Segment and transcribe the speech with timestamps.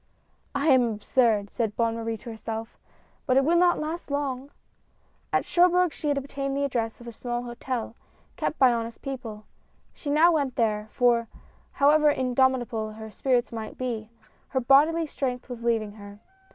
[0.55, 2.75] "I am absurd," said Bonne Marie to herself,
[3.27, 4.49] "but it will not last long!"
[5.31, 7.95] At Cherbourg she had obtained the address of a small hotel,
[8.35, 9.45] kept by honest people.
[9.93, 11.27] She now went there, for,
[11.73, 14.09] however indomitable her spirits might be,
[14.47, 16.19] her bodily strength was leaving her.